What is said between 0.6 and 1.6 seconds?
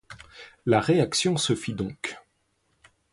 La réaction se